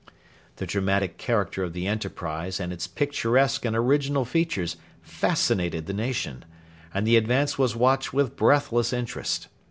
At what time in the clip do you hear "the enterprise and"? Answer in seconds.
1.73-2.73